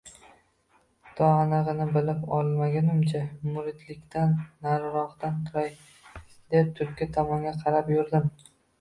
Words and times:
To 1.19 1.25
anig‘ini 1.41 1.85
bilib 1.97 2.23
olmagunimcha 2.37 3.23
muridlikdan 3.51 4.35
nariroqda 4.41 5.33
turay 5.45 5.73
deb, 5.79 6.77
tulki 6.83 7.13
tomonga 7.21 7.57
qarab 7.65 7.99
yurdim 7.99 8.31